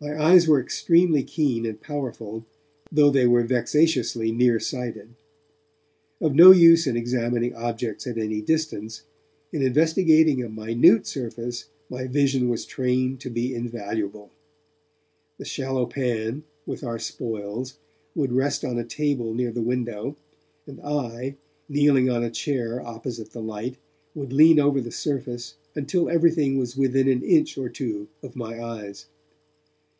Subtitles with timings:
[0.00, 2.44] My eyes were extremely keen and powerful,
[2.92, 5.14] though they were vexatiously near sighted.
[6.20, 9.04] Of no use in examining objects at any distance,
[9.50, 14.30] in investigating a minute surface, my vision was trained to be invaluable.
[15.38, 17.78] The shallow pan, with our spoils,
[18.14, 20.18] would rest on a table near the window,
[20.66, 21.36] and I,
[21.66, 23.78] kneeling on a chair opposite the light,
[24.14, 28.62] would lean over the surface until everything was within an inch or two of my
[28.62, 29.06] eyes.